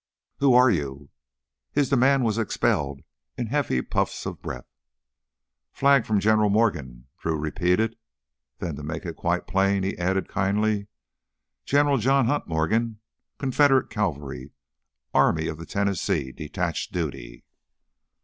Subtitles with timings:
[0.37, 0.55] "Who...
[0.55, 0.71] are...
[0.71, 1.11] you?"
[1.73, 3.01] His demand was expelled
[3.37, 4.65] in heavy puffs of breath.
[5.71, 7.95] "Flag from General Morgan," Drew repeated.
[8.57, 10.87] Then to make it quite plain, he added kindly,
[11.65, 12.99] "General John Hunt Morgan,
[13.37, 14.49] Confederate Cavalry,
[15.13, 17.43] Army of the Tennessee, detached duty."